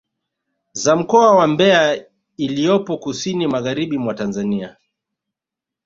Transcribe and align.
Za 0.73 0.95
mkoa 0.95 1.35
wa 1.35 1.47
Mbeya 1.47 2.05
iliyopo 2.37 2.97
kusini 2.97 3.47
magharibi 3.47 3.97
mwa 3.97 4.13
Tanzania 4.13 4.77